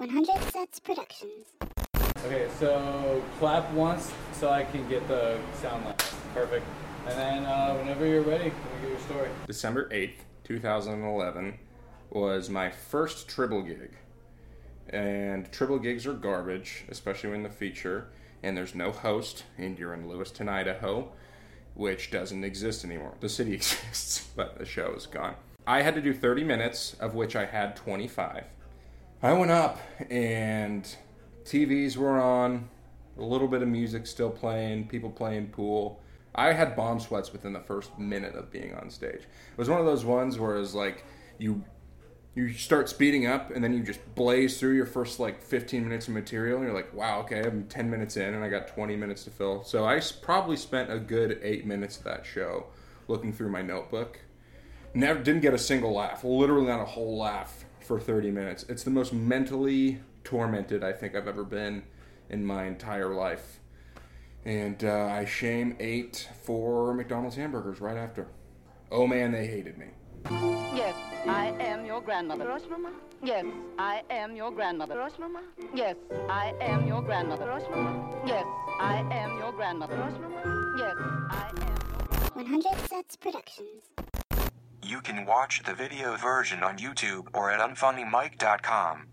100 0.00 0.50
Sets 0.50 0.80
Productions. 0.80 1.52
Okay, 2.24 2.48
so 2.58 3.22
clap 3.38 3.70
once 3.72 4.10
so 4.32 4.48
I 4.48 4.64
can 4.64 4.88
get 4.88 5.06
the 5.08 5.38
sound 5.60 5.84
level. 5.84 5.98
Perfect. 6.32 6.64
And 7.06 7.18
then 7.18 7.44
uh, 7.44 7.74
whenever 7.74 8.06
you're 8.06 8.22
ready, 8.22 8.44
can 8.44 8.58
we 8.76 8.80
get 8.80 8.90
your 8.92 9.00
story? 9.00 9.28
December 9.46 9.90
8th, 9.90 10.20
2011 10.44 11.58
was 12.08 12.48
my 12.48 12.70
first 12.70 13.28
Tribble 13.28 13.60
gig. 13.60 13.90
And 14.88 15.52
Tribble 15.52 15.78
gigs 15.78 16.06
are 16.06 16.14
garbage, 16.14 16.86
especially 16.88 17.28
when 17.28 17.42
the 17.42 17.50
feature 17.50 18.08
and 18.42 18.56
there's 18.56 18.74
no 18.74 18.92
host, 18.92 19.44
and 19.58 19.78
you're 19.78 19.92
in 19.92 20.08
Lewiston, 20.08 20.48
Idaho, 20.48 21.12
which 21.74 22.10
doesn't 22.10 22.42
exist 22.42 22.86
anymore. 22.86 23.16
The 23.20 23.28
city 23.28 23.52
exists, 23.54 24.30
but 24.34 24.58
the 24.58 24.64
show 24.64 24.94
is 24.94 25.04
gone. 25.04 25.34
I 25.66 25.82
had 25.82 25.94
to 25.94 26.00
do 26.00 26.14
30 26.14 26.42
minutes, 26.42 26.96
of 27.00 27.14
which 27.14 27.36
I 27.36 27.44
had 27.44 27.76
25. 27.76 28.44
I 29.22 29.34
went 29.34 29.50
up, 29.50 29.78
and 30.08 30.96
TVs 31.44 31.96
were 31.96 32.18
on, 32.18 32.70
a 33.18 33.22
little 33.22 33.48
bit 33.48 33.60
of 33.60 33.68
music 33.68 34.06
still 34.06 34.30
playing, 34.30 34.88
people 34.88 35.10
playing 35.10 35.48
pool. 35.48 36.00
I 36.34 36.52
had 36.52 36.74
bomb 36.74 37.00
sweats 37.00 37.30
within 37.30 37.52
the 37.52 37.60
first 37.60 37.98
minute 37.98 38.34
of 38.34 38.50
being 38.50 38.74
on 38.74 38.88
stage. 38.88 39.20
It 39.22 39.58
was 39.58 39.68
one 39.68 39.78
of 39.78 39.84
those 39.84 40.06
ones 40.06 40.38
where 40.38 40.56
it 40.56 40.60
was 40.60 40.74
like 40.74 41.04
you 41.38 41.62
you 42.34 42.52
start 42.52 42.88
speeding 42.88 43.26
up 43.26 43.50
and 43.50 43.62
then 43.62 43.74
you 43.74 43.82
just 43.82 44.00
blaze 44.14 44.58
through 44.58 44.74
your 44.74 44.86
first 44.86 45.18
like 45.18 45.42
15 45.42 45.82
minutes 45.82 46.06
of 46.06 46.14
material 46.14 46.58
and 46.58 46.66
you're 46.66 46.74
like 46.74 46.94
wow 46.94 47.18
okay 47.20 47.42
i'm 47.42 47.66
10 47.66 47.90
minutes 47.90 48.16
in 48.16 48.34
and 48.34 48.44
i 48.44 48.48
got 48.48 48.68
20 48.68 48.94
minutes 48.94 49.24
to 49.24 49.30
fill 49.30 49.64
so 49.64 49.84
i 49.84 50.00
probably 50.22 50.56
spent 50.56 50.92
a 50.92 50.98
good 51.00 51.40
eight 51.42 51.66
minutes 51.66 51.98
of 51.98 52.04
that 52.04 52.24
show 52.24 52.66
looking 53.08 53.32
through 53.32 53.50
my 53.50 53.62
notebook 53.62 54.20
never 54.94 55.20
didn't 55.20 55.40
get 55.40 55.52
a 55.52 55.58
single 55.58 55.92
laugh 55.92 56.22
literally 56.22 56.66
not 56.66 56.80
a 56.80 56.84
whole 56.84 57.18
laugh 57.18 57.64
for 57.90 57.98
30 57.98 58.30
minutes 58.30 58.64
it's 58.68 58.84
the 58.84 58.90
most 58.90 59.12
mentally 59.12 59.98
tormented 60.22 60.84
i 60.84 60.92
think 60.92 61.16
i've 61.16 61.26
ever 61.26 61.42
been 61.42 61.82
in 62.28 62.46
my 62.46 62.66
entire 62.66 63.12
life 63.12 63.58
and 64.44 64.84
uh, 64.84 65.06
i 65.06 65.24
shame 65.24 65.74
ate 65.80 66.28
four 66.44 66.94
mcdonald's 66.94 67.34
hamburgers 67.34 67.80
right 67.80 67.96
after 67.96 68.28
oh 68.92 69.08
man 69.08 69.32
they 69.32 69.44
hated 69.44 69.76
me 69.76 69.86
Yes, 70.72 70.94
I 71.26 71.46
am 71.58 71.86
your 71.86 72.02
grandmother. 72.02 72.44
Rosmama? 72.44 72.90
Yes, 73.24 73.46
I 73.78 74.02
am 74.10 74.36
your 74.36 74.52
grandmother. 74.52 74.96
Rosmama? 74.96 75.40
Yes, 75.74 75.96
I 76.28 76.54
am 76.60 76.86
your 76.86 77.00
grandmother. 77.00 77.46
Rosmama? 77.46 78.26
Yes, 78.26 78.44
I 78.78 78.98
am 79.10 79.38
your 79.38 79.50
grandmother. 79.50 79.96
Rosmama? 79.96 80.78
Yes, 80.78 80.94
I 81.30 81.50
am. 81.56 82.46
100 82.46 82.88
Sets 82.90 83.16
Productions. 83.16 84.09
You 84.82 85.00
can 85.00 85.26
watch 85.26 85.62
the 85.62 85.74
video 85.74 86.16
version 86.16 86.62
on 86.62 86.78
YouTube 86.78 87.28
or 87.34 87.50
at 87.50 87.60
unfunnymike.com. 87.60 89.06